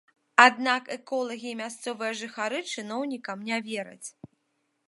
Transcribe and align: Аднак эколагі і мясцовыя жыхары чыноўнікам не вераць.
Аднак 0.43 0.87
эколагі 0.95 1.51
і 1.51 1.59
мясцовыя 1.61 2.17
жыхары 2.23 2.59
чыноўнікам 2.73 3.37
не 3.51 3.57
вераць. 3.69 4.07